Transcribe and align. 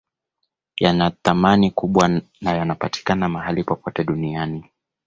Yanathamani 0.79 1.71
kubwa 1.71 2.07
na 2.41 2.49
hayapatikani 2.49 3.27
mahali 3.27 3.63
popote 3.63 4.03
duniani 4.03 4.63